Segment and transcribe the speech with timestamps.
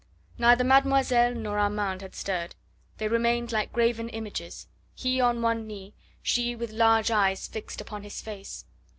[0.39, 2.55] Neither Mademoiselle nor Armand had stirred.
[2.97, 5.93] They remained like graven images, he on one knee,
[6.23, 8.65] she with large eyes fixed upon his face.